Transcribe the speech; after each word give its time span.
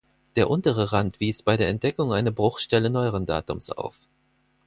Der 0.35 0.49
untere 0.49 0.93
Rand 0.93 1.19
wies 1.19 1.43
bei 1.43 1.57
der 1.57 1.69
Entdeckung 1.69 2.11
eine 2.11 2.31
Bruchstelle 2.31 2.89
neueren 2.89 3.27
Datums 3.27 3.69
auf. 3.69 3.99